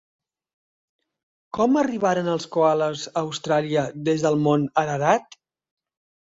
[1.57, 5.41] Com arribaren els coales a Austràlia des del mont Ararat?